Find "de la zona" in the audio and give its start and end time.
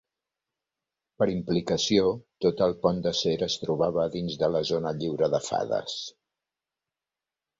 4.45-4.97